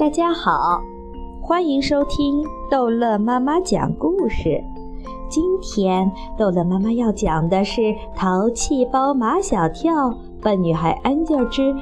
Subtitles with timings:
[0.00, 0.82] 大家好，
[1.42, 4.58] 欢迎收听逗乐妈妈讲故事。
[5.28, 7.82] 今天逗乐妈妈要讲的是
[8.16, 10.10] 《淘气包马小跳
[10.40, 11.76] 笨女孩安吉尔之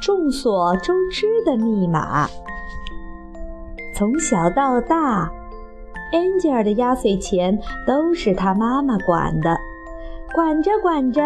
[0.00, 2.26] 众所周知的密码》。
[3.92, 5.28] 从小到大，
[6.12, 9.58] 安吉尔的压岁钱都是他妈妈管的，
[10.32, 11.20] 管着管着。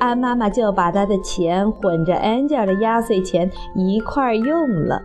[0.00, 5.00] 安妈妈就把她的钱混着安吉尔的压岁钱一块儿用了。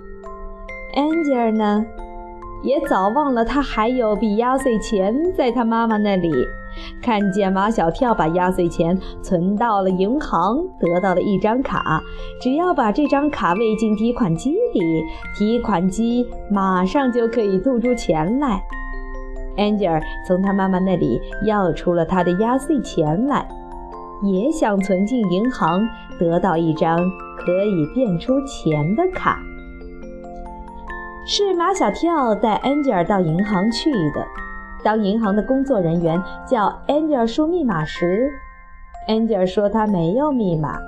[0.95, 1.85] Angel 呢，
[2.63, 6.31] 也早忘了他还有笔压岁钱在他妈妈那里。
[7.01, 12.01] 看见马小跳把压岁钱存到了银行，得到了一张卡，
[12.39, 15.03] 只要把这张卡喂进提款机里，
[15.37, 18.63] 提款机马上就可以吐出钱来。
[19.57, 23.47] Angel 从他妈妈那里要出了他的压岁钱来。
[24.23, 25.81] 也想存进银行，
[26.19, 26.95] 得到一张
[27.37, 29.41] 可以变出钱的卡。
[31.25, 34.25] 是马小跳带安吉尔到银行去的。
[34.83, 38.31] 当银行的工作人员叫安吉尔输密码时，
[39.07, 40.79] 安吉尔说他没有密码。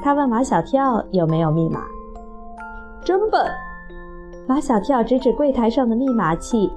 [0.00, 1.82] 他问马小跳有没有密码。
[3.02, 3.44] 真笨！
[4.46, 6.70] 马小跳指指柜台上的密码器：“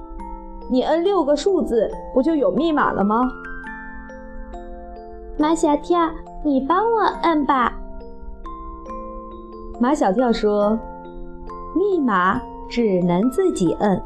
[0.68, 3.22] 你摁六个数字，不就有密码了吗？”
[5.38, 6.10] 马小跳，
[6.44, 7.72] 你帮我摁吧。
[9.78, 10.78] 马小跳说
[11.76, 12.40] ：“密码
[12.72, 14.02] 只能自己摁。”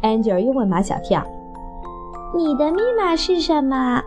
[0.00, 1.22] Angel 又问马小跳
[2.34, 4.02] ：“你的密码是什么？”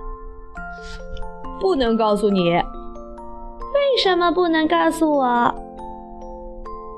[1.61, 2.50] 不能告诉你。
[2.50, 2.64] 为
[4.02, 5.53] 什么不能告诉我？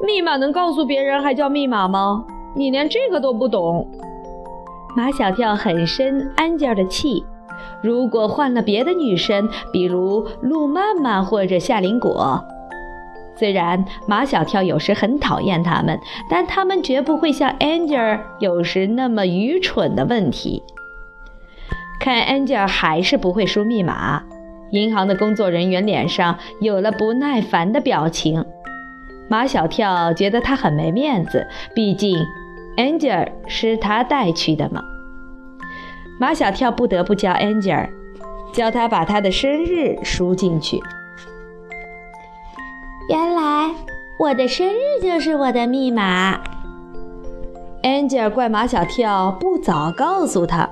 [0.02, 2.26] 密码能告诉别人还叫密码吗？
[2.56, 3.86] 你连这个都不懂。
[4.96, 7.26] 马小跳很生 Angel 的气。
[7.82, 12.44] 如果换了别的女生，比如陆曼曼或者夏林果，
[13.40, 15.98] 虽然马小跳有时很讨厌他们，
[16.30, 20.62] 但他们绝不会像 Angel 有时那么愚蠢的问题。
[22.02, 24.24] 看 Angel 还是不会输密码，
[24.72, 28.44] 银行的工作人员脸上有了不耐烦的表情。
[29.30, 32.18] 马小跳觉得他很没面子，毕竟
[32.76, 34.84] Angel 是他带去的嘛。
[36.20, 37.88] 马小跳不得不教 Angel，
[38.52, 40.82] 教他把他的生日输进去。
[43.10, 43.74] 原来
[44.20, 46.40] 我的生日就是我的密码。
[47.82, 50.70] Angel 怪马小跳不早告诉他。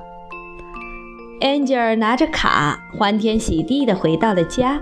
[1.42, 4.80] Angel 拿着卡，欢天喜地地回到了家。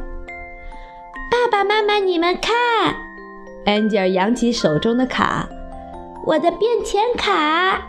[1.31, 2.93] 爸爸妈妈，你们看
[3.65, 5.47] ！Angel 扬起手中的卡，
[6.25, 7.87] 我的变钱卡。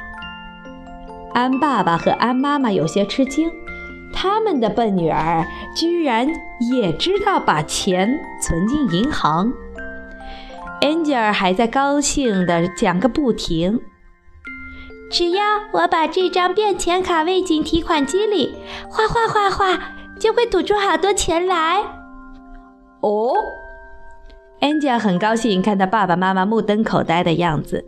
[1.35, 3.51] 安爸爸和安妈妈有些吃惊，
[4.13, 6.29] 他们的笨女儿居然
[6.73, 9.53] 也知道把钱存进银行。
[10.81, 13.81] 安吉尔还在高兴地讲个不停
[15.11, 18.55] ：“只要我把这张变钱卡喂进提款机里，
[18.89, 19.79] 哗哗哗哗，
[20.21, 21.83] 就会吐出好多钱来。”
[23.01, 23.35] 哦，
[24.61, 27.85] 安吉尔很高兴看到爸爸妈妈目瞪口呆的样子。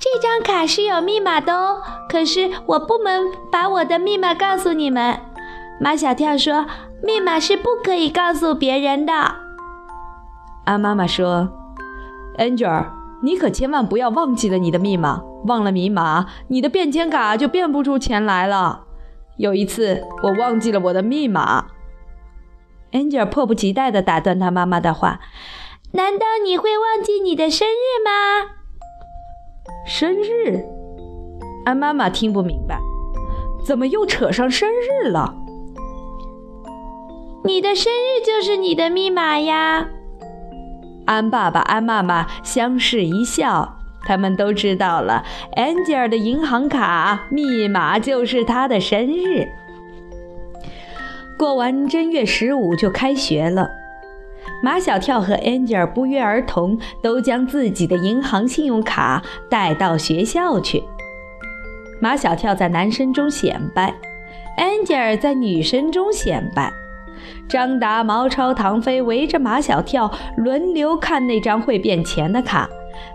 [0.00, 5.20] 这张卡是有密码的哦，可是我不能把我的密码告诉你们。
[5.78, 6.64] 马小跳说
[7.04, 9.12] ：“密码是不可以告诉别人的。”
[10.64, 11.50] 安妈妈说
[12.38, 12.86] ：“Angel，
[13.22, 18.84] 你可千万不要忘记了你的密码，忘了密码，你的变钱卡就变不出钱来了。
[19.36, 21.66] 有一次我忘记了我的密码。
[22.92, 25.20] ”Angel 迫不及待地打断他妈妈的话
[25.92, 28.54] ：“难道你会忘记你的生日吗？”
[29.86, 30.64] 生日，
[31.64, 32.78] 安妈妈听不明白，
[33.64, 35.34] 怎么又扯上生日了？
[37.44, 39.88] 你的生日就是你的密码呀！
[41.06, 45.24] 安爸爸、安妈妈相视一笑，他们都知道了，
[45.56, 49.48] 安吉尔的银行卡密码就是他的生日。
[51.38, 53.79] 过完正月十五就开学了。
[54.62, 60.82] 马小跳和 Angel 不约而同都将自己的银行信用卡带到学校去。
[62.00, 63.94] 马小跳在男生中显摆
[64.58, 66.72] ，Angel 在女生中显摆。
[67.48, 72.68] 张达、毛超、唐飞围着马小跳轮流看那张会变钱的卡，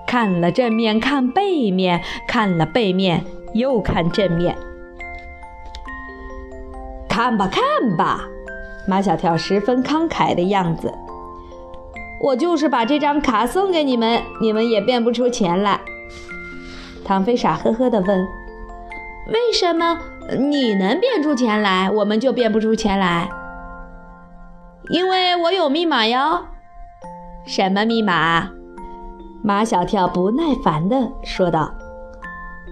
[0.05, 3.23] 看了正面，看背面，看了背面，
[3.53, 4.55] 又看正面。
[7.07, 8.25] 看吧，看吧，
[8.87, 10.93] 马小跳十分慷慨的样子。
[12.25, 15.79] 我就是把这张卡送给你们，你们也变不出钱来。
[17.03, 18.27] 唐飞傻呵呵地问
[19.31, 19.99] ：“为什么
[20.39, 23.29] 你能变出钱来，我们就变不出钱来
[24.89, 26.45] ？”“因为我有密码哟。
[27.45, 28.49] ”“什么密码？”
[29.45, 31.75] 马小跳不耐烦地说道：“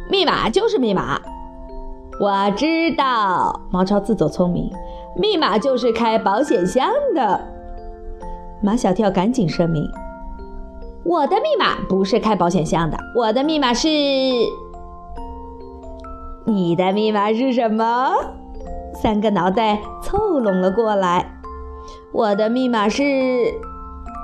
[0.10, 1.22] 密码就是密码。”
[2.20, 4.72] 我知道，毛超自作聪明，
[5.16, 7.53] 密码就是开保险箱的。
[8.66, 9.92] 马小跳赶紧声明
[11.04, 13.90] ：“我的密码不是开保险箱的，我的密码是……
[16.46, 18.14] 你的密码是什么？”
[18.96, 21.30] 三个脑袋凑拢了过来。
[22.14, 23.04] 我的密码是……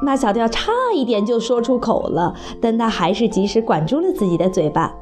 [0.01, 4.93] 马小跳差一点就说出口了，但他还是及时管住了自己的嘴巴。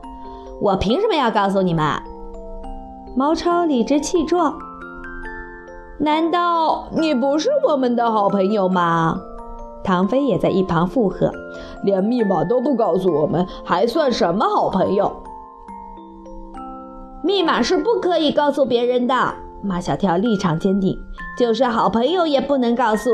[0.60, 1.86] 我凭什么要告诉你们？
[3.16, 4.58] 毛超理直气壮
[6.00, 9.20] ：“难道你不是我们的好朋友吗？”
[9.84, 11.32] 唐飞也在一旁附和
[11.84, 15.12] ：“连密码都不告诉我们，还算什么好朋友？”
[17.24, 19.16] 密码是不可以告诉别人的。
[19.62, 20.98] 马小跳立场坚定
[21.40, 23.10] ：“就是好朋友也不能告诉。”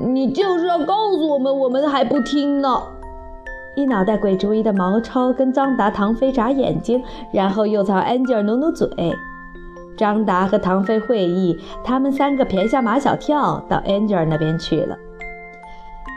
[0.00, 2.82] 你就是要告诉我们，我们还不听呢。
[3.74, 7.02] 一脑袋鬼主意的毛超跟张达、唐飞眨眼睛，
[7.32, 8.88] 然后又朝 Angel 努努嘴。
[9.98, 14.96] 张达和唐飞会议，他们三个撇下马小跳到 Angel 那边去了。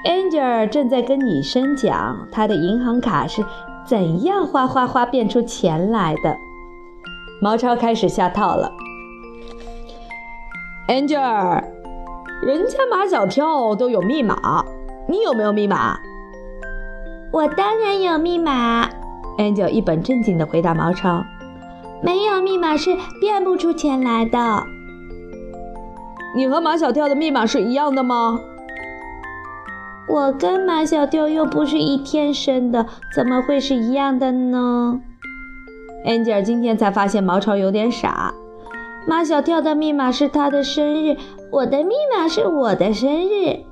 [0.05, 3.43] Angel 正在跟女生讲他的银行卡是
[3.85, 6.37] 怎样哗哗哗变出钱来的。
[7.41, 8.71] 毛超开始下套了。
[10.87, 11.63] Angel，
[12.43, 14.63] 人家马小跳都有密码，
[15.07, 15.97] 你有没有密码？
[17.31, 18.89] 我当然有密码
[19.37, 21.23] ，Angel 一本正经地回答毛超
[22.03, 24.63] ：“没有密码是变不出钱来的。”
[26.35, 28.39] 你和马小跳的密码是一样的吗？
[30.07, 34.99] 我跟马小跳又不是一天生的，怎么会是一样的呢
[36.05, 38.33] ？Angel 今天才发现毛超有点傻。
[39.07, 41.17] 马小跳的密码是他的生日，
[41.51, 43.65] 我的密码是我的生日，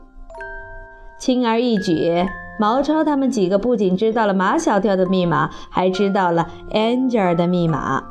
[1.17, 2.25] 轻而易举。
[2.59, 8.03] 毛超他们几个不仅知道了马小跳的密码，还知道了 Angel 的密码。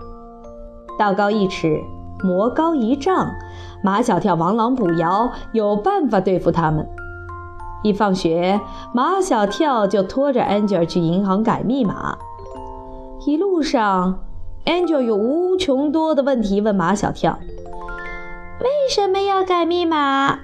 [0.98, 1.80] 道高一尺，
[2.22, 3.30] 魔高一丈，
[3.82, 6.86] 马小跳王朗补牢，有办法对付他们。
[7.84, 8.60] 一放学，
[8.92, 12.18] 马小跳就拖着 Angel 去银行改密码。
[13.24, 14.18] 一路上
[14.66, 17.38] ，Angel 有无穷多的问题问马小跳
[18.60, 20.40] ：“为什么要改密码？”“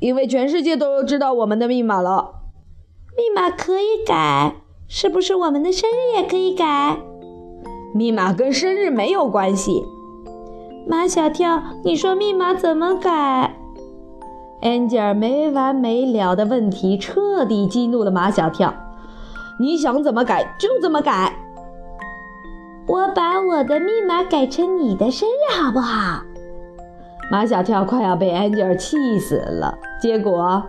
[0.00, 2.34] 因为全世界都知道我们的密码了。”
[3.16, 4.56] 密码可以改，
[4.86, 6.98] 是不是我们的生日也可以改？
[7.94, 9.86] 密码跟生日没有关系。
[10.86, 13.56] 马小跳，你说密码怎么改
[14.62, 18.74] 安吉尔没完没了的问题彻底激怒了马小跳。
[19.60, 21.36] 你想怎么改就怎么改。
[22.86, 26.22] 我把我的密码改成你的生日好不好？
[27.30, 30.62] 马小跳快要被安吉尔气死了，结果。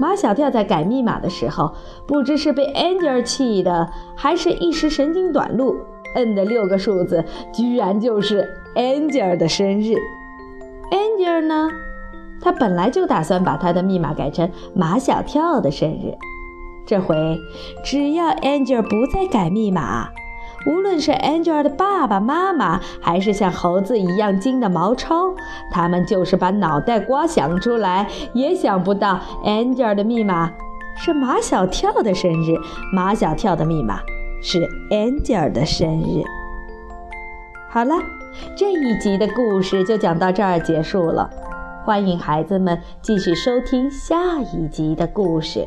[0.00, 1.72] 马小跳在改密码的时候，
[2.06, 5.76] 不知是被安吉尔气的，还是一时神经短路，
[6.14, 9.94] 摁的六个数字居然就是 Angel 的生日。
[10.90, 11.70] Angel 呢，
[12.40, 16.16] 他本来就打算把他的密码改成马小跳的生日，
[16.86, 17.38] 这回
[17.84, 20.08] 只要 Angel 不再改密码。
[20.66, 25.34] 无论是 Angel 的爸爸妈妈，还是像猴子一样精的毛超，
[25.72, 30.52] 他们就是把脑袋瓜想出来，也想不到 Angel 的密码
[30.96, 32.56] 是马小跳的生日，
[32.92, 34.00] 马小跳的密码
[34.42, 36.22] 是 Angel 的生日。
[37.68, 37.94] 好了，
[38.56, 41.30] 这一集的故事就讲到这儿结束了，
[41.84, 45.66] 欢迎孩子们继续收听下一集的故事。